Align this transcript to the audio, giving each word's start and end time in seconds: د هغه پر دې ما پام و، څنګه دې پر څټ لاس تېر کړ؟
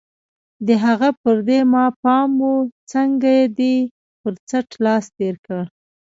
د 0.67 0.69
هغه 0.85 1.09
پر 1.21 1.37
دې 1.47 1.59
ما 1.73 1.85
پام 2.03 2.31
و، 2.51 2.53
څنګه 2.91 3.31
دې 3.57 3.75
پر 4.21 4.33
څټ 4.49 4.67
لاس 4.85 5.05
تېر 5.17 5.35
کړ؟ 5.45 5.61